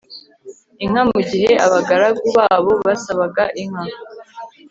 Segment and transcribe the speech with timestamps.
[0.83, 3.85] inka mu gihe abagaragu babo basabaga inka